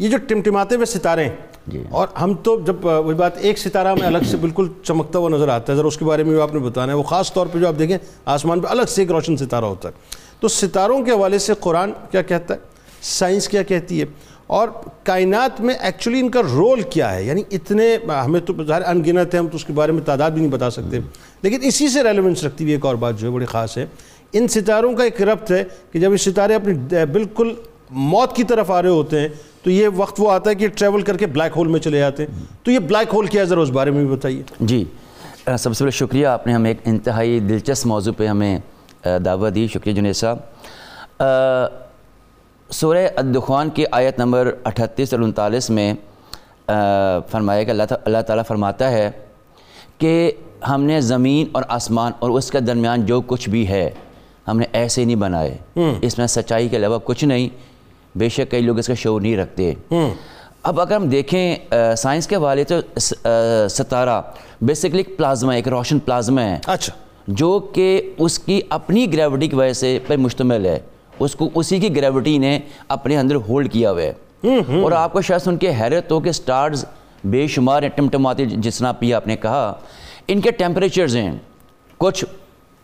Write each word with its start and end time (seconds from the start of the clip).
یہ 0.00 0.08
جو 0.08 0.18
ٹمٹماتے 0.28 0.74
ہوئے 0.74 0.86
ستارے 0.86 1.24
ہیں 1.24 1.36
جی۔ 1.66 1.82
اور 1.90 2.08
ہم 2.20 2.34
تو 2.34 2.60
جب 2.66 2.84
وہی 2.84 3.14
بات 3.14 3.32
ایک 3.38 3.58
ستارہ 3.58 3.94
میں 3.94 4.06
الگ 4.06 4.18
سے 4.30 4.36
بالکل 4.36 4.68
چمکتا 4.82 5.18
ہوا 5.18 5.28
نظر 5.28 5.48
آتا 5.48 5.72
ہے۔ 5.72 5.78
ذرا 5.78 5.86
اس 5.86 5.96
کے 5.96 6.04
بارے 6.04 6.22
میں 6.22 6.32
بھی 6.32 6.40
آپ 6.40 6.54
نے 6.54 6.60
بتانا 6.60 6.92
ہے۔ 6.92 6.98
وہ 6.98 7.02
خاص 7.02 7.32
طور 7.32 7.46
پہ 7.46 7.58
جو 7.58 7.68
آپ 7.68 7.74
دیکھیں 7.78 7.98
آسمان 8.24 8.60
پہ 8.60 8.66
الگ 8.68 8.82
سے 8.88 9.02
ایک 9.02 9.10
روشن 9.10 9.36
ستارہ 9.36 9.64
ہوتا 9.64 9.88
ہے۔ 9.88 9.94
تو 10.40 10.48
ستاروں 10.48 11.02
کے 11.02 11.10
حوالے 11.10 11.38
سے 11.38 11.52
قرآن 11.60 11.92
کیا 12.10 12.22
کہتا 12.22 12.54
ہے؟ 12.54 12.58
سائنس 13.02 13.48
کیا 13.48 13.62
کہتی 13.62 14.00
ہے؟ 14.00 14.06
اور 14.46 14.68
کائنات 15.02 15.60
میں 15.60 15.74
ایکچولی 15.80 16.20
ان 16.20 16.28
کا 16.28 16.42
رول 16.42 16.82
کیا 16.82 17.14
ہے؟ 17.14 17.24
یعنی 17.24 17.42
اتنے 17.50 17.96
ہمیں 18.24 18.40
تو 18.40 18.64
ظاہر 18.64 18.82
انگنت 18.86 19.34
ہے 19.34 19.38
ہم 19.38 19.48
تو 19.48 19.56
اس 19.56 19.64
کے 19.64 19.72
بارے 19.72 19.92
میں 19.92 20.02
تعداد 20.06 20.30
بھی 20.30 20.40
نہیں 20.40 20.52
بتا 20.52 20.70
سکتے۔ 20.70 20.98
لیکن 21.42 21.58
اسی 21.62 21.88
سے 21.88 22.02
ریلیونس 22.02 22.44
رکھتی 22.44 22.64
ہوئی 22.64 22.74
ایک 22.74 22.86
اور 22.86 22.94
بات 22.94 23.18
جو 23.18 23.28
ہے 23.28 23.32
بڑی 23.32 23.46
خاص 23.46 23.78
ہے۔ 23.78 23.86
ان 24.32 24.48
ستاروں 24.48 24.92
کا 24.92 25.04
ایک 25.04 25.22
ربط 25.22 25.52
ہے 25.52 25.64
کہ 25.92 25.98
جب 25.98 26.12
یہ 26.12 26.16
ستارے 26.16 26.54
اپنی 26.54 27.04
بالکل 27.12 27.54
موت 27.90 28.36
کی 28.36 28.44
طرف 28.44 28.70
آ 28.70 28.82
رہے 28.82 28.88
ہوتے 28.88 29.20
ہیں 29.20 29.28
تو 29.62 29.70
یہ 29.70 29.88
وقت 29.96 30.14
وہ 30.18 30.30
آتا 30.30 30.50
ہے 30.50 30.54
کہ 30.54 30.68
ٹریول 30.68 31.02
کر 31.02 31.16
کے 31.16 31.26
بلیک 31.26 31.56
ہول 31.56 31.68
میں 31.68 31.80
چلے 31.80 31.98
جاتے 31.98 32.22
ہیں۔ 32.22 32.44
تو 32.62 32.70
یہ 32.70 32.78
بلیک 32.78 33.14
ہول 33.14 33.26
کیا 33.26 33.40
ہے؟ 33.40 33.46
ذرا 33.46 33.60
اس 33.60 33.70
بارے 33.70 33.90
میں 33.90 34.04
بھی 34.04 34.16
بتائیے۔ 34.16 34.42
جی 34.60 34.84
سب 35.58 35.72
سے 35.74 35.78
پہلے 35.78 35.90
شکریہ۔ 35.90 36.26
آپ 36.26 36.46
نے 36.46 36.52
ہمیں 36.52 36.70
ایک 36.70 36.78
انتہائی 36.84 37.40
دلچسپ 37.40 37.86
موضوع 37.86 38.12
پہ 38.16 38.26
ہمیں 38.26 38.58
دعوت 39.24 39.54
دی۔ 39.54 39.66
شکریہ 39.66 39.94
جنید 39.94 40.14
صاحب۔ 40.16 40.38
سورہ 42.70 43.06
الدخان 43.16 43.70
کی 43.70 43.84
آیت 43.90 44.18
نمبر 44.18 44.54
اٹھتیس 44.64 45.14
اور 45.14 45.22
انتالیس 45.22 45.70
میں 45.70 45.94
فرمایا 47.30 47.62
کہ 47.62 47.70
اللہ 47.70 47.82
اللہ 48.04 48.18
تعالیٰ 48.26 48.44
فرماتا 48.48 48.90
ہے 48.90 49.10
کہ 49.98 50.32
ہم 50.68 50.82
نے 50.84 51.00
زمین 51.00 51.46
اور 51.52 51.62
آسمان 51.68 52.12
اور 52.18 52.30
اس 52.30 52.50
کے 52.50 52.60
درمیان 52.60 53.06
جو 53.06 53.20
کچھ 53.20 53.48
بھی 53.48 53.68
ہے 53.68 53.90
ہم 54.48 54.58
نے 54.58 54.66
ایسے 54.72 55.04
نہیں 55.04 55.16
بنائے۔ 55.16 55.56
اس 56.02 56.18
میں 56.18 56.26
سچائی 56.26 56.68
کے 56.68 56.76
علاوہ 56.76 56.98
کچھ 57.04 57.24
نہیں۔ 57.24 57.48
بے 58.14 58.28
شک 58.28 58.50
کئی 58.50 58.60
لوگ 58.60 58.78
اس 58.78 58.86
کا 58.86 58.94
شعور 58.94 59.20
نہیں 59.20 59.36
رکھتے 59.36 59.72
اب 60.62 60.80
اگر 60.80 60.94
ہم 60.94 61.08
دیکھیں 61.08 61.56
سائنس 61.96 62.26
کے 62.26 62.36
حوالے 62.36 62.64
تو 62.64 62.98
ستارہ 63.70 64.22
بیسکلی 64.60 64.98
ایک 64.98 65.16
پلازما 65.16 65.54
ایک 65.54 65.68
روشن 65.68 65.98
پلازما 65.98 66.42
ہے۔ 66.42 66.58
اچھا۔ 66.66 66.92
جو 67.28 67.58
کہ 67.58 68.14
اس 68.18 68.38
کی 68.38 68.60
اپنی 68.68 69.12
گریوٹی 69.12 69.48
کی 69.48 69.56
وجہ 69.56 69.72
سے 69.72 69.98
پر 70.06 70.16
مشتمل 70.16 70.66
ہے۔ 70.66 70.78
اس 71.18 71.34
کو 71.34 71.50
اسی 71.54 71.78
کی 71.78 71.96
گریوٹی 71.96 72.38
نے 72.38 72.60
اپنے 72.88 73.16
اندر 73.18 73.34
ہولڈ 73.34 73.72
کیا 73.72 73.90
ہوئے 73.90 74.12
اور 74.82 74.92
آپ 74.92 75.12
کو 75.12 75.20
شاید 75.20 75.40
سن 75.40 75.56
کے 75.56 75.70
حیرت 75.80 76.12
ہو 76.12 76.20
کہ 76.20 76.32
سٹارز 76.32 76.84
بے 77.24 77.46
شمار 77.46 77.82
ٹمٹماتی 77.94 78.46
جس 78.46 78.78
طرح 78.78 78.92
پی 78.92 79.14
آپ 79.14 79.26
نے 79.26 79.36
کہا۔ 79.36 79.74
ان 80.28 80.40
کے 80.40 80.50
ٹیمپریچرز 80.50 81.16
ہیں۔ 81.16 81.32
کچھ 81.98 82.24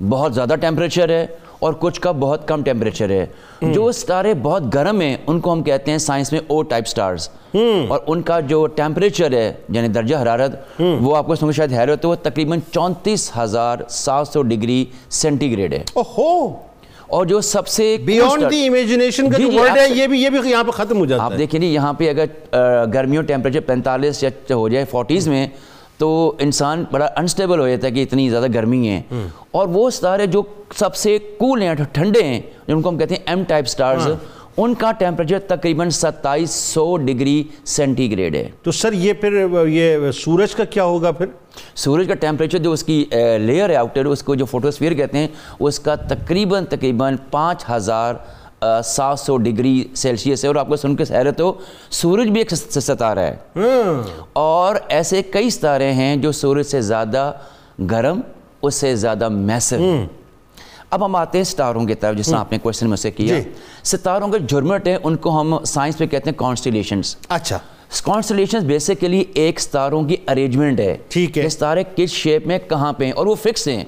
بہت 0.08 0.34
زیادہ 0.34 0.54
ٹیمپریچر 0.60 1.08
ہے 1.08 1.26
اور 1.58 1.72
کچھ 1.78 2.00
کا 2.00 2.10
بہت 2.12 2.46
کم 2.48 2.62
ٹیمپریچر 2.62 3.10
ہے۔ 3.10 3.26
جو 3.62 3.90
ستارے 3.92 4.34
بہت 4.34 4.74
گرم 4.74 5.00
ہیں 5.00 5.16
ان 5.26 5.40
کو 5.40 5.52
ہم 5.52 5.62
کہتے 5.62 5.90
ہیں 5.90 5.98
سائنس 5.98 6.32
میں 6.32 6.40
او 6.46 6.62
ٹائپ 6.62 6.86
سٹارز 6.86 7.28
اور 7.54 7.98
ان 8.06 8.22
کا 8.22 8.38
جو 8.40 8.66
ٹیمپریچر 8.66 9.32
ہے 9.32 9.52
یعنی 9.68 9.88
درجہ 9.88 10.16
حرارت 10.16 10.80
وہ 11.00 11.16
آپ 11.16 11.26
کو 11.26 11.34
سنگے 11.34 11.52
شاید 11.52 11.72
حیرت 11.72 12.04
ہو 12.04 12.10
وہ 12.10 12.14
تقریباً 12.22 12.60
چونتیس 12.72 13.30
ہزار 13.38 13.78
سات 13.88 14.28
سو 14.28 14.42
ڈگری 14.42 14.84
سینٹی 15.12 15.52
گریڈ 15.52 15.74
ہے۔ 15.74 15.82
اوہو! 15.94 16.46
اور 17.08 17.26
جو 17.26 17.40
سب 17.40 17.66
سے 17.66 17.96
بیونڈ 18.04 18.50
دی 18.50 18.66
امیجنیشن 18.66 19.30
کا 19.30 19.36
جی، 19.38 19.44
جو 19.44 19.50
جی، 19.50 19.58
ورڈ 19.58 19.70
آپ 19.70 19.76
ہے 19.78 19.86
یہ 19.90 20.06
بھی 20.06 20.22
یہ 20.22 20.30
بھی 20.30 20.50
یہاں 20.50 20.64
پہ 20.64 20.70
ختم 20.70 20.98
ہو 20.98 21.04
جاتا 21.06 21.24
آپ 21.24 21.32
ہے۔ 21.32 21.36
دیکھیں 21.36 21.60
جی 21.60 21.66
یہاں 21.66 21.92
پہ 21.92 22.08
اگر 22.10 22.26
گرمیوں 22.94 23.22
ٹیمپریچر 23.22 23.60
پینتالیس 23.66 24.22
یا 24.22 24.30
ہو 24.50 24.68
جائے 24.68 24.84
فورٹیز 24.84 25.28
میں 25.28 25.46
تو 25.98 26.34
انسان 26.38 26.84
بڑا 26.90 27.08
انسٹیبل 27.16 27.60
ہو 27.60 27.68
جاتا 27.68 27.86
ہے 27.86 27.92
کہ 27.92 28.02
اتنی 28.02 28.28
زیادہ 28.30 28.46
گرمی 28.54 28.88
ہے۔ 28.88 29.02
اور 29.50 29.68
وہ 29.68 29.90
ستارے 29.90 30.26
جو 30.26 30.42
سب 30.74 30.94
سے 30.96 31.18
کول 31.38 31.62
ہیں 31.62 31.74
ٹھنڈے 31.92 32.22
ہیں 32.22 32.40
جن 32.66 32.82
کو 32.82 32.88
ہم 32.88 32.98
کہتے 32.98 33.14
ہیں 33.14 33.22
ایم 33.26 33.42
ٹائپ 33.48 33.66
سٹارز 33.66 34.08
ان 34.56 34.74
کا 34.74 34.92
ٹیمپریچر 34.92 35.38
تقریباً 35.38 35.88
ستائیس 35.90 36.50
سو 36.50 36.96
ڈگری 36.96 37.42
سینٹی 37.64 38.10
گریڈ 38.12 38.36
ہے۔ 38.36 38.48
تو 38.62 38.70
سر 38.70 38.92
یہ 38.92 39.12
پھر 39.12 39.66
یہ 39.68 40.10
سورج 40.10 40.54
کا 40.54 40.64
کیا 40.64 40.84
ہوگا 40.84 41.10
پھر؟ 41.10 41.26
سورج 41.74 42.08
کا 42.08 42.14
ٹیمپریچر 42.14 42.58
جو 42.58 42.72
اس 42.72 42.82
کی 42.84 43.04
لیئر 43.40 43.70
ہے 43.70 43.76
آؤٹر 43.76 44.04
اس 44.04 44.22
کو 44.22 44.34
جو 44.34 44.44
فوٹوسفیئر 44.44 44.94
کہتے 44.94 45.18
ہیں 45.18 45.28
اس 45.60 45.80
کا 45.80 45.94
تقریباً 45.94 46.64
تقریباً 46.64 47.16
پانچ 47.30 47.64
ہزار 47.70 48.14
سات 48.84 49.20
سو 49.20 49.36
ڈگری 49.36 49.88
سیلسیس 49.94 50.44
ہے 50.44 50.48
اور 50.48 50.56
آپ 50.56 50.68
کو 50.68 50.76
سن 50.76 50.96
کے 50.96 51.04
حیرت 51.10 51.40
ہو 51.40 51.52
سورج 51.90 52.28
بھی 52.28 52.40
ایک 52.40 52.54
ستارہ 52.54 53.18
ہے۔ 53.18 53.36
ہاں۔ 53.56 54.02
اور 54.32 54.76
ایسے 54.88 55.22
کئی 55.22 55.50
ستارے 55.50 55.92
ہیں 55.92 56.16
جو 56.16 56.32
سورج 56.32 56.66
سے 56.66 56.80
زیادہ 56.80 57.32
گرم 57.90 58.20
اس 58.62 58.74
سے 58.74 58.96
زیادہ 58.96 59.28
میسر 59.28 59.78
اب 60.90 61.04
ہم 61.04 61.16
آتے 61.16 61.38
ہیں 61.38 61.44
ستاروں 61.44 61.84
کی 61.84 61.94
طرف 61.94 62.16
جس 62.16 62.26
طرح 62.26 62.38
آپ 62.38 62.52
نے 62.52 62.58
کوشچن 62.58 62.88
میں 62.88 62.96
سے 62.96 63.10
کیا۔ 63.10 63.40
جی۔ 63.40 63.50
ستاروں 63.84 64.28
کے 64.28 64.38
جھرمٹ 64.38 64.88
ہیں 64.88 64.96
ان 65.04 65.16
کو 65.16 65.40
ہم 65.40 65.64
سائنس 65.64 66.00
میں 66.00 66.08
کہتے 66.08 66.30
ہیں 66.30 66.38
کانسٹیلیشنز 66.38 67.16
اچھا۔ 67.28 67.58
کانسٹیلیشنز 68.04 68.64
بیسیکلی 68.64 69.24
ایک 69.34 69.60
ستاروں 69.60 70.02
کی 70.02 70.16
ارینجمنٹ 70.28 70.80
ہے۔ 70.80 70.96
ٹھیک 71.08 71.38
ہے۔ 71.38 71.48
ستارے 71.48 71.82
کس 71.96 72.10
شیپ 72.10 72.46
میں 72.46 72.58
کہاں 72.58 72.92
پہ 72.92 73.04
ہیں؟ 73.04 73.12
اور 73.12 73.26
وہ 73.26 73.34
فکس 73.34 73.68
ہیں۔ 73.68 73.84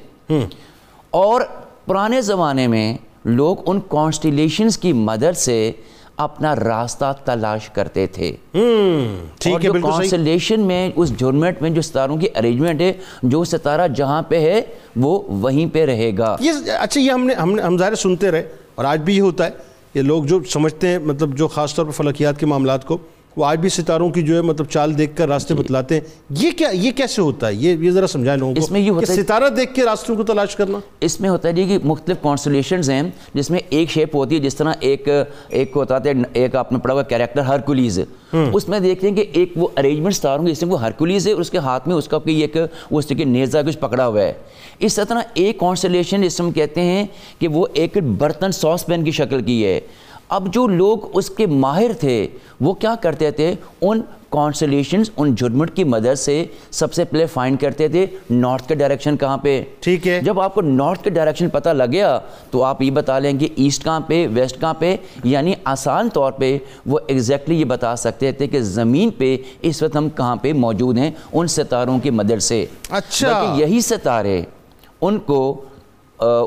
اور 1.10 1.40
پرانے 1.86 2.20
زمانے 2.20 2.66
میں 2.66 2.98
لوگ 3.28 3.56
ان 3.66 3.80
کانسٹیلیشنز 3.88 4.78
کی 4.78 4.92
مدد 4.92 5.36
سے 5.36 5.72
اپنا 6.16 6.56
راستہ 6.56 7.12
تلاش 7.24 7.68
کرتے 7.68 8.06
تھے۔ 8.06 8.36
ہے 8.54 9.58
جو 9.60 9.72
کانسٹیلیشن 9.82 10.60
میں 10.60 10.90
اس 10.96 11.18
جھرمٹ 11.18 11.62
میں 11.62 11.70
جو 11.70 11.82
ستاروں 11.82 12.16
کی 12.16 12.26
ارینجمنٹ 12.36 12.80
ہے 12.80 12.92
جو 13.22 13.44
ستارہ 13.44 13.88
جہاں 13.88 14.22
پہ 14.22 14.40
ہے 14.40 14.60
وہ 14.96 15.22
وہیں 15.28 15.74
پہ 15.74 15.84
رہے 15.84 16.10
گا۔ 16.18 16.36
یہ 16.40 16.52
اچھا 16.80 17.00
یہ 17.00 17.10
ہم 17.10 17.26
نے 17.26 17.60
ہم 17.62 17.78
ظاہر 17.78 17.94
سنتے 17.94 18.30
رہے 18.30 18.48
اور 18.74 18.84
آج 18.84 19.00
بھی 19.00 19.16
یہ 19.16 19.20
ہوتا 19.20 19.44
ہے۔ 19.44 19.50
کہ 19.92 20.02
لوگ 20.02 20.24
جو 20.24 20.38
سمجھتے 20.48 20.88
ہیں 20.88 20.98
مطلب 20.98 21.36
جو 21.36 21.48
خاص 21.48 21.74
طور 21.74 21.84
پر 21.84 21.90
فلکیات 21.90 22.40
کے 22.40 22.46
معاملات 22.46 22.84
کو 22.84 22.98
وہ 23.38 23.44
آج 23.44 23.58
بھی 23.58 23.68
ستاروں 23.68 24.10
کی 24.10 24.22
جو 24.22 24.36
ہے 24.36 24.42
مطلب 24.42 24.66
چال 24.66 24.98
دیکھ 24.98 25.16
کر 25.16 25.28
راستے 25.28 25.54
بتلاتے 25.54 25.94
ہیں۔ 25.94 26.00
یہ 26.30 26.50
کیا 26.50 26.68
یہ 26.72 26.90
کیسے 26.90 27.22
ہوتا 27.22 27.48
ہے؟ 27.48 27.54
یہ 27.54 27.76
یہ 27.76 27.90
ذرا 27.90 28.06
سمجھائیں 28.06 28.40
لوگوں 28.40 28.54
کو 28.54 28.60
اس 28.60 28.70
میں 28.70 28.80
یہ 28.80 28.90
ہوتا 28.90 29.06
کہ 29.06 29.12
ہے- 29.12 29.24
ستارہ 29.24 29.48
دیکھ 29.48 29.74
کے 29.74 29.82
راستوں 29.84 30.16
کو 30.16 30.22
تلاش 30.22 30.56
کرنا۔ 30.56 30.78
اس 31.00 31.20
میں 31.20 31.30
ہوتا 31.30 31.48
ہے 31.48 31.52
جی 31.52 31.64
کہ 31.64 31.78
مختلف 31.84 32.16
کانسٹیلیشنز 32.22 32.90
ہیں 32.90 33.02
جس 33.34 33.50
میں 33.50 33.60
ایک 33.70 33.90
شیپ 33.90 34.16
ہوتی 34.16 34.34
ہے 34.34 34.40
جس 34.40 34.54
طرح 34.56 34.72
ایک 34.80 35.08
ایک 35.48 35.72
ہوتا 35.76 35.96
ہے 35.96 36.12
ایک 36.32 36.56
آپ 36.56 36.72
نے 36.72 36.78
پڑھا 36.78 36.94
ہوا 36.94 37.02
کیریکٹر 37.02 37.40
ہرکولیز 37.40 38.00
اس 38.32 38.68
میں 38.68 38.80
دیکھتے 38.80 39.08
ہیں 39.08 39.16
کہ 39.16 39.24
ایک 39.32 39.52
وہ 39.56 39.68
ارینجمنٹ 39.76 40.14
ستاروں 40.14 40.44
کی 40.44 40.50
جس 40.50 40.62
میں 40.62 40.72
وہ 40.72 40.80
ہرکولیز 40.80 41.26
ہے 41.26 41.32
اور 41.32 41.40
اس 41.40 41.50
کے 41.50 41.58
ہاتھ 41.58 41.88
میں 41.88 41.96
اس 41.96 42.08
کا 42.08 42.18
ایک 42.26 42.56
وہ 42.90 42.98
اس 42.98 43.06
کے 43.06 43.24
نیزہ 43.24 43.58
کچھ 43.66 43.78
پکڑا 43.78 44.06
ہوا 44.06 44.20
ہے۔ 44.20 44.32
اس 44.78 44.94
طرح 45.08 45.20
ایک 45.34 45.58
کانسٹیلیشن 45.58 46.22
جس 46.22 46.40
میں 46.40 46.52
کہتے 46.52 46.80
ہیں 46.80 47.06
کہ 47.38 47.48
وہ 47.48 47.66
ایک 47.72 47.98
برتن 48.18 48.52
ساس 48.52 48.86
پین 48.86 49.04
کی 49.04 49.10
شکل 49.10 49.42
کی 49.42 49.64
ہے۔ 49.64 49.80
اب 50.28 50.54
جو 50.54 50.66
لوگ 50.66 50.98
اس 51.16 51.30
کے 51.30 51.46
ماہر 51.46 51.92
تھے 51.92 52.28
وہ 52.60 52.74
کیا 52.74 52.94
کرتے 53.00 53.30
تھے؟ 53.30 53.54
ان 53.80 54.00
کانسٹیلیشنز 54.30 55.10
ان 55.16 55.34
جھرمٹ 55.34 55.76
کی 55.76 55.84
مدد 55.84 56.18
سے 56.18 56.44
سب 56.70 56.92
سے 56.94 57.04
پہلے 57.04 57.26
فائنڈ 57.26 57.60
کرتے 57.60 57.88
تھے 57.88 58.06
نارتھ 58.30 58.68
کے 58.68 58.74
ڈائریکشن 58.74 59.16
کہاں 59.16 59.38
پہ؟ 59.38 59.62
ٹھیک 59.80 60.08
ہے۔ 60.08 60.20
جب 60.22 60.40
آپ 60.40 60.54
کو 60.54 60.60
نارتھ 60.60 61.04
کے 61.04 61.10
ڈائریکشن 61.10 61.48
پتہ 61.48 61.68
لگ 61.68 61.84
گیا 61.92 62.18
تو 62.50 62.64
آپ 62.64 62.82
یہ 62.82 62.90
بتا 62.90 63.18
لیں 63.18 63.38
کہ 63.38 63.48
ایسٹ 63.56 63.84
کہاں 63.84 64.00
پہ 64.00 64.26
ویسٹ 64.32 64.60
کہاں 64.60 64.74
پہ؟ 64.74 64.96
یعنی 65.24 65.54
آسان 65.64 66.08
طور 66.08 66.32
پہ 66.32 66.58
وہ 66.86 66.98
ایگزیکٹلی 67.06 67.60
یہ 67.60 67.64
بتا 67.64 67.96
سکتے 67.96 68.32
تھے 68.32 68.46
کہ 68.46 68.60
زمین 68.60 69.10
پہ 69.10 69.36
اس 69.62 69.82
وقت 69.82 69.96
ہم 69.96 70.08
کہاں 70.08 70.36
پہ 70.36 70.52
موجود 70.52 70.98
ہیں 70.98 71.10
ان 71.32 71.46
ستاروں 71.46 71.98
کی 71.98 72.10
مدد 72.10 72.42
سے۔ 72.42 72.66
اچھا۔ 72.90 73.54
یہی 73.56 73.80
ستارے 73.80 74.42
ان 75.00 75.18
کو 75.18 75.64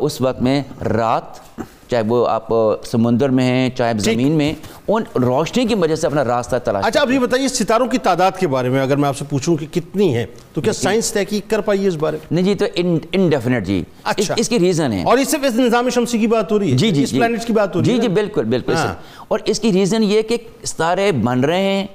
اس 0.01 0.21
وقت 0.21 0.41
میں 0.41 0.63
رات 0.83 1.50
چاہے 1.91 2.03
وہ 2.07 2.27
آپ 2.27 2.47
سمندر 2.85 3.29
میں 3.29 3.43
ہیں 3.43 3.69
چاہے 3.69 3.93
زمین 3.97 4.31
میں 4.31 4.53
ان 4.87 5.03
روشنی 5.15 5.65
کی 5.65 5.75
وجہ 5.75 5.95
سے 5.95 6.07
اپنا 6.07 6.23
راستہ 6.23 6.55
تلاش 6.63 6.85
اچھا 6.85 7.01
اب 7.01 7.11
یہ 7.11 7.19
بتائیے 7.19 7.47
ستاروں 7.47 7.87
کی 7.87 7.97
تعداد 7.97 8.31
کے 8.39 8.47
بارے 8.47 8.69
میں 8.69 8.81
اگر 8.81 8.95
میں 8.95 9.09
آپ 9.09 9.17
سے 9.17 9.25
پوچھوں 9.29 9.57
کہ 9.57 9.65
کتنی 9.71 10.15
ہے 10.15 10.25
تو 10.53 10.61
کیا 10.61 10.73
سائنس 10.73 11.11
تحقیق 11.11 11.49
کر 11.49 11.61
پائی 11.61 11.83
ہے 11.83 11.87
اس 11.87 11.95
بارے 11.95 12.17
میں؟ 12.17 12.27
نہیں 12.31 12.45
جی 12.45 12.55
تو 12.55 12.65
انڈیفینٹ 12.75 13.67
جی۔ 13.67 13.79
اس- 13.79 14.13
اچھا۔ 14.17 14.35
کی 14.49 14.59
ریزن 14.59 14.91
ہے۔ 14.91 15.03
اور 15.03 15.17
اس 15.17 15.31
صرف 15.31 15.43
اس 15.43 15.55
نظام 15.55 15.89
شمسی 15.89 16.19
کی 16.19 16.27
بات 16.27 16.51
ہو 16.51 16.59
رہی 16.59 16.71
ہے۔ 16.71 16.77
جی 16.77 16.91
جی 16.91 17.03
اس 17.03 17.11
پلانٹ 17.11 17.45
کی 17.45 17.53
بات 17.53 17.75
ہو 17.75 17.79
رہی 17.79 17.85
جی 17.85 17.93
ہے 17.93 17.97
جی 17.97 18.07
نا؟ 18.07 18.13
بالکل 18.13 18.43
بالکل 18.43 18.73
ہاں۔ 18.73 18.93
اور 19.27 19.39
اس 19.45 19.59
کی 19.59 19.73
ریزن 19.73 20.03
یہ 20.03 20.21
کہ 20.21 20.37
ستارے 20.65 21.11
بن 21.11 21.39
رہے 21.39 21.61
ہیں 21.61 21.87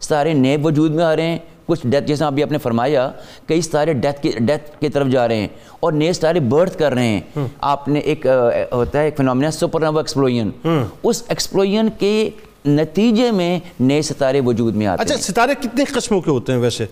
ستارے 0.00 0.32
نئے 0.32 0.56
وجود 0.62 0.94
میں 0.94 1.04
آ 1.04 1.16
رہے 1.16 1.26
ہیں 1.26 1.38
کچھ 1.66 1.86
ڈیتھ 1.86 2.04
جیسا 2.04 2.26
ابھی 2.26 2.42
آپ 2.42 2.52
نے 2.52 2.58
فرمایا 2.58 3.10
کئی 3.46 3.60
ستارے 3.62 3.92
ڈیتھ 3.92 4.22
کی 4.22 4.30
ڈیتھ 4.38 4.80
کی 4.80 4.88
طرف 4.88 5.06
جا 5.06 5.28
رہے 5.28 5.36
ہیں 5.36 5.48
اور 5.80 5.92
نئے 5.92 6.12
ستارے 6.12 6.40
برتھ 6.40 6.78
کر 6.78 6.92
رہے 6.94 7.06
ہیں۔ 7.06 7.46
آپ 7.60 7.88
نے 7.88 8.00
ایک 8.00 8.26
ہوتا 8.72 8.98
ہے 8.98 9.04
ایک 9.04 9.16
فنومنا 9.16 9.50
سپر 9.50 9.80
نووا 9.80 10.00
ایکسپلوژن 10.00 10.50
اس 11.02 11.22
ایکسپلوژن 11.28 11.88
کے 11.98 12.30
نتیجے 12.66 13.30
میں 13.30 13.60
نئے 13.80 14.02
ستارے 14.02 14.40
وجود 14.40 14.76
میں 14.76 14.86
آتے 14.86 15.02
اچھا 15.02 15.14
ہیں۔ 15.14 15.22
ستارے 15.22 15.54
کتنے 15.54 15.84
قسموں 15.84 16.20
کے 16.20 16.30
ہوتے 16.30 16.52
ہیں 16.52 16.60
ویسے؟ 16.60 16.86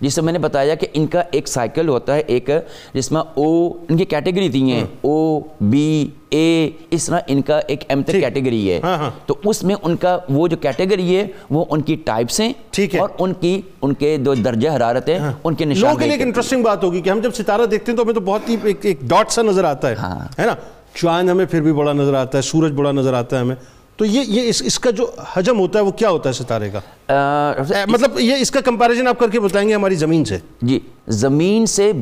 جس 0.00 0.14
سے 0.14 0.20
میں 0.20 0.32
نے 0.32 0.38
بتایا 0.38 0.74
کہ 0.74 0.86
ان 0.92 1.06
کا 1.06 1.22
ایک 1.30 1.48
سائیکل 1.48 1.88
ہوتا 1.88 2.14
ہے 2.14 2.20
ایک 2.26 2.50
جس 2.94 3.12
میں 3.12 3.22
او 3.34 3.66
ان 3.66 3.96
کی 3.96 4.04
کیٹیگری 4.04 4.48
تھی 4.48 4.72
ہیں 4.72 4.84
او 5.00 5.40
بی 5.60 6.06
اے 6.28 6.70
اس 6.90 7.06
طرح 7.06 7.18
ان 7.26 7.42
کا 7.42 7.58
ایک 7.58 7.84
ایم 7.88 8.02
تک 8.02 8.12
کیٹیگری 8.12 8.70
ہے۔ 8.70 8.80
ہاں، 8.84 8.96
ہاں۔ 8.96 9.10
تو 9.26 9.34
اس 9.44 9.62
میں 9.64 9.74
ان 9.82 9.96
کا 9.96 10.18
وہ 10.28 10.48
جو 10.48 10.56
کیٹیگری 10.56 11.16
ہے 11.16 11.26
وہ 11.50 11.64
ان 11.70 11.80
کی 11.80 11.96
ٹائپس 12.04 12.40
ہیں۔ 12.40 12.52
اور 12.98 13.08
ان 13.18 13.32
کی 13.32 13.60
ان 13.82 13.94
کے 13.94 14.16
جو 14.16 14.34
درجہ 14.34 14.68
حرارت 14.68 15.08
ہے 15.08 15.18
ان 15.44 15.54
کے 15.54 15.64
لوگوں 15.64 15.94
کے 15.94 16.04
لیے 16.04 16.12
ایک 16.12 16.20
نشان 16.20 16.28
انٹرسٹنگ 16.28 16.62
بات 16.62 16.84
ہوگی 16.84 17.00
کہ 17.00 17.10
ہم 17.10 17.20
جب 17.20 17.34
ستارہ 17.34 17.66
دیکھتے 17.66 17.92
ہیں 17.92 17.96
تو 17.96 18.02
ہمیں 18.02 18.14
تو 18.14 18.20
بہت 18.20 18.48
ہی 18.48 18.56
ایک 18.82 19.00
ڈاٹ 19.00 19.30
سا 19.30 19.42
نظر 19.42 19.64
آتا 19.64 19.88
ہے 19.88 19.94
ہاں۔ 19.94 20.40
ہے 20.40 20.46
نا؟ 20.46 20.54
چاند 20.94 21.30
ہمیں 21.30 21.46
پھر 21.46 21.60
بھی 21.60 21.72
بڑا 21.72 21.92
نظر 21.92 22.14
آتا 22.14 22.38
ہے 22.38 22.42
سورج 22.42 22.72
بڑا 22.72 22.92
نظر 22.92 23.14
آتا 23.14 23.36
ہے 23.36 23.40
ہمیں۔ 23.40 23.56
تو 23.96 24.04
یہ 24.04 24.20
یہ 24.26 24.48
اس 24.48 24.62
اس 24.66 24.78
کا 24.78 24.90
جو 24.90 25.10
حجم 25.32 25.58
ہوتا 25.58 25.78
ہے 25.78 25.84
وہ 25.84 25.90
کیا 25.90 26.10
ہوتا 26.10 26.28
ہے 26.28 26.34
ستارے 26.34 26.70
کا؟ 26.70 27.52
مطلب 27.88 28.20
یہ 28.20 28.34
اس 28.34 28.50
کا 28.50 28.60
کمپیریزن 28.60 29.06
آپ 29.06 29.18
کر 29.18 29.30
کے 29.30 29.40
بتائیں 29.40 29.68
گے 29.68 29.74
ہماری 29.74 29.94
زمین 29.94 30.24
سے۔ 30.24 30.38
جی 30.62 30.80
زمین 31.08 31.66
سے 31.66 31.92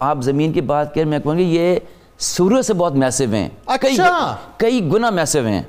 آپ 0.00 0.18
زمین 0.22 0.52
کی 0.52 0.60
بات 0.60 0.94
کریں 0.94 1.04
میں 1.04 1.18
کہوں 1.18 1.38
گی 1.38 1.42
یہ 1.42 1.78
سورج 2.18 2.64
سے 2.64 2.74
بہت 2.74 2.94
میسو 2.94 3.24
ہیں۔ 3.24 3.48
کئی 3.80 3.92
اچھا۔ 3.92 4.36
کئی 4.56 4.80
گنا 4.92 5.10
میسو 5.10 5.46
ہیں۔ 5.46 5.62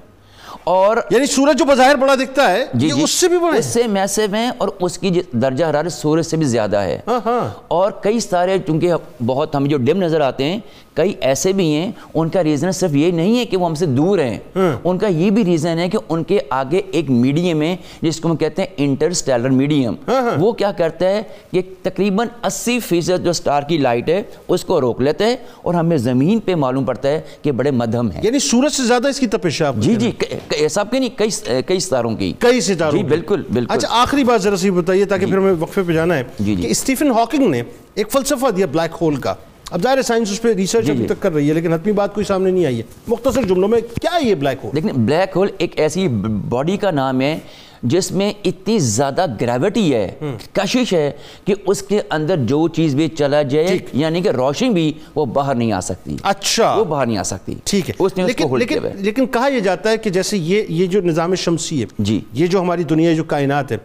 اور 0.67 0.97
یعنی 1.11 1.25
سورج 1.25 1.57
جو 1.59 1.65
بظاہر 1.65 1.95
بڑا 1.95 2.13
دکھتا 2.15 2.49
ہے 2.51 2.63
جی 2.73 2.87
یہ 2.87 2.93
جی 2.93 3.01
اس 3.03 3.11
سے 3.11 3.27
بھی 3.27 3.37
بڑے 3.37 3.57
اس 3.57 3.65
سے 3.65 3.81
میسو 3.87 4.21
ہیں 4.33 4.49
اور 4.57 4.69
اس 4.79 4.97
کی 4.97 5.09
درجہ 5.33 5.65
حرارت 5.65 5.91
سورج 5.91 6.25
سے 6.25 6.37
بھی 6.37 6.45
زیادہ 6.45 6.77
ہے۔ 6.77 6.97
ہاں 7.07 7.19
ہاں۔ 7.25 7.47
اور 7.67 7.91
کئی 8.01 8.19
سارے 8.19 8.57
چونکہ 8.67 8.93
بہت 9.25 9.55
ہمیں 9.55 9.69
جو 9.69 9.77
ڈم 9.77 10.01
نظر 10.03 10.21
آتے 10.21 10.43
ہیں 10.43 10.59
کئی 10.93 11.13
ایسے 11.21 11.51
بھی 11.53 11.65
ہیں 11.73 11.91
ان 12.13 12.29
کا 12.29 12.43
ریزن 12.43 12.71
صرف 12.71 12.93
یہ 12.95 13.11
نہیں 13.11 13.37
ہے 13.39 13.45
کہ 13.45 13.57
وہ 13.57 13.67
ہم 13.67 13.73
سے 13.75 13.85
دور 13.85 14.19
ہیں۔ 14.19 14.37
ان 14.83 14.97
کا 14.97 15.07
یہ 15.07 15.29
بھی 15.29 15.43
ریزن 15.45 15.79
ہے 15.79 15.87
کہ 15.89 15.97
ان 16.09 16.23
کے 16.23 16.39
آگے 16.49 16.81
ایک 16.91 17.09
میڈیم 17.11 17.61
ہے 17.61 17.75
جس 18.01 18.19
کو 18.19 18.29
ہم 18.29 18.35
کہتے 18.35 18.61
ہیں 18.61 18.67
انٹرسٹیلر 18.77 19.49
میڈیم 19.51 19.95
وہ 20.39 20.51
کیا 20.51 20.71
کرتا 20.71 21.05
ہے 21.05 21.21
کہ 21.51 21.61
تقریباً 21.83 22.27
اسی 22.43 22.79
فیصد 22.79 23.25
جو 23.25 23.33
سٹار 23.33 23.63
کی 23.63 23.77
لائٹ 23.77 24.09
ہے 24.09 24.21
اس 24.47 24.63
کو 24.65 24.79
روک 24.81 25.01
لیتا 25.01 25.25
ہے 25.25 25.35
اور 25.57 25.73
ہمیں 25.73 25.97
زمین 25.97 26.39
پہ 26.39 26.55
معلوم 26.55 26.85
پڑتا 26.85 27.09
ہے 27.09 27.21
کہ 27.41 27.51
بڑے 27.51 27.71
مدھم 27.73 28.11
ہیں۔ 28.11 28.21
یعنی 28.23 28.39
سورج 28.41 28.73
سے 28.73 28.83
زیادہ 28.83 29.07
اس 29.07 29.19
کی 29.19 29.27
تپش 29.27 29.61
ہے 29.61 29.67
جی 29.77 29.95
جی 29.95 30.11
ایسا 30.55 30.81
آپ 30.81 30.91
کے 30.91 30.99
نہیں 30.99 31.17
کئی 31.17 31.29
کئی 31.67 31.79
ستاروں 31.79 32.15
کی 32.15 32.31
کئی 32.39 32.61
ستاروں 32.61 32.91
جی 32.91 33.03
کی۔ 33.03 33.09
بالکل 33.09 33.43
بالکل 33.53 33.73
اچھا 33.75 33.87
آخری 33.91 34.23
بات 34.23 34.41
ذرا 34.41 34.57
سی 34.57 34.69
بتائیے 34.71 35.05
تاکہ 35.05 35.25
پھر 35.25 35.37
ہمیں 35.37 35.53
وقفے 35.59 35.83
پہ 35.83 35.93
جانا 35.93 36.17
ہے 36.17 36.23
جی، 36.39 36.55
جی۔ 36.55 36.61
کہ 36.61 36.67
اسٹیفن 36.67 37.11
ہاکنگ 37.11 37.49
نے 37.49 37.61
ایک 37.95 38.11
فلسفہ 38.11 38.51
دیا 38.51 38.65
بلیک 38.65 38.95
ہول 39.01 39.15
کا 39.15 39.33
اب 39.75 39.81
ظاہر 39.83 39.97
ہے 39.97 40.01
سائنس 40.01 40.31
اس 40.31 40.41
پہ 40.41 40.53
ریسرچ 40.53 40.85
جی، 40.85 40.91
ابھی 40.91 41.01
جی۔ 41.01 41.07
تک 41.07 41.21
کر 41.21 41.33
رہی 41.33 41.49
ہے 41.49 41.53
لیکن 41.53 41.73
حتمی 41.73 41.91
بات 41.91 42.13
کوئی 42.13 42.25
سامنے 42.25 42.51
نہیں 42.51 42.65
آئی 42.65 42.77
ہے۔ 42.77 42.83
مختصر 43.07 43.43
جملوں 43.43 43.67
میں 43.69 43.79
کیا 44.01 44.11
ہے 44.13 44.29
یہ 44.29 44.35
بلیک 44.35 44.57
ہول 44.63 44.71
لیکن 44.73 44.87
بلیک 44.95 45.35
ہول 45.35 45.49
ایک 45.57 45.79
ایسی 45.79 46.07
باڈی 46.49 46.77
کا 46.77 46.91
نام 46.91 47.21
ہے 47.21 47.39
جس 47.83 48.11
میں 48.11 48.33
اتنی 48.43 48.79
زیادہ 48.79 49.25
گریوٹی 49.41 49.93
ہے 49.93 50.19
کشش 50.53 50.93
ہے 50.93 51.11
کہ 51.45 51.55
اس 51.67 51.81
کے 51.81 52.01
اندر 52.09 52.37
جو 52.37 52.67
چیز 52.67 52.95
بھی 52.95 53.07
چلا 53.07 53.41
جائے 53.41 53.77
یعنی 53.93 54.21
کہ 54.21 54.29
روشنی 54.29 54.69
بھی 54.69 54.93
وہ 55.15 55.25
باہر 55.25 55.55
نہیں 55.55 55.71
آ 55.71 55.79
سکتی۔ 55.79 56.15
اچھا۔ 56.23 56.73
وہ 56.75 56.83
باہر 56.83 57.05
نہیں 57.05 57.17
آ 57.17 57.23
سکتی۔ 57.23 57.55
ٹھیک 57.63 57.89
ہے۔ 57.89 57.95
اس 57.99 58.17
نے 58.17 58.23
اس 58.23 58.35
کو 58.35 58.47
ہولڈ 58.47 58.61
لیکن 58.61 58.79
کیا 58.79 58.89
ہے۔ 58.89 58.95
لیکن 58.97 59.25
کہا 59.25 59.47
یہ 59.47 59.59
جاتا 59.59 59.89
ہے 59.89 59.97
کہ 59.97 60.09
جیسے 60.09 60.37
یہ 60.37 60.63
یہ 60.69 60.87
جو 60.87 61.01
نظام 61.01 61.35
شمسی 61.35 61.81
ہے 61.81 61.85
جی۔ 61.99 62.19
یہ 62.33 62.47
جو 62.47 62.61
ہماری 62.61 62.83
دنیا 62.83 63.13
جو 63.13 63.23
کائنات 63.23 63.71
ہے 63.71 63.77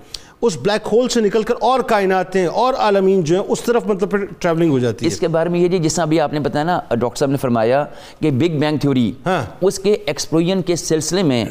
اس 0.43 0.57
بلیک 0.63 0.89
ہول 0.93 1.09
سے 1.09 1.21
نکل 1.21 1.43
کر 1.43 1.55
اور 1.61 1.81
کائناتیں 1.81 2.47
اور 2.47 2.75
عالمین 2.75 3.25
جو 3.25 3.37
ہیں 3.37 3.43
اس 3.49 3.61
طرف 3.63 3.87
مطلب 3.87 4.11
پھر 4.11 4.25
ٹریولنگ 4.39 4.71
ہو 4.71 4.79
جاتی 4.79 5.07
ہے 5.07 5.11
اس 5.11 5.21
کے 5.21 5.29
بارے 5.29 5.49
میں 5.49 5.61
یہ 5.61 5.69
جی 5.69 5.79
جس 5.79 5.95
طرح 5.95 6.03
ابھی 6.03 6.21
آپ 6.21 6.33
نے 6.33 6.41
بتایا 6.41 6.65
نا 6.65 6.81
ڈاکٹر 6.91 7.19
صاحب 7.19 7.31
نے 7.31 7.37
فرمایا 7.37 7.85
کہ 8.21 8.31
بگ 8.31 8.59
بینگ 8.59 8.79
تھیوری۔ 8.79 9.13
اس 9.61 9.79
کے 9.79 9.93
ایکسپلوژن 9.93 10.63
کے 10.63 10.77
سلسلے 10.77 11.23
میں 11.23 11.45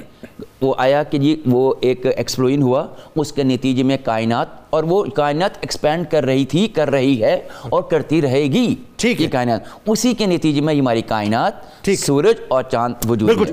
وہ 0.62 0.74
آیا 0.78 1.04
کہ 1.04 1.18
جی 1.18 1.42
وہ 1.46 1.74
ایک 1.82 2.06
ایکسپلوژن 2.06 2.62
ہوا 2.62 2.88
اس 3.16 3.32
کے 3.34 3.44
نتیجے 3.44 3.84
میں 3.84 3.98
کائنات 4.04 4.48
اور 4.70 4.84
وہ 4.84 5.04
کائنات 5.04 5.52
ایکسپینڈ 5.62 6.06
کر 6.12 6.26
رہی 6.26 6.46
تھی 6.46 6.68
کر 6.68 6.90
رہی 6.90 7.24
ہے 7.24 7.42
اور 7.62 7.84
کرتی 7.84 8.22
رہے 8.22 8.44
گی 8.44 8.76
ٹھیک 8.96 9.22
ہے۔ 9.22 9.28
کائنات 9.28 9.62
اسی 9.86 10.14
کے 10.14 10.26
نتیجے 10.26 10.62
میں 10.62 10.76
ہماری 10.76 11.02
کائنات۔ 11.02 11.68
سورج 12.00 12.36
اور 12.48 12.64
چاند 12.64 13.10
وجود 13.10 13.30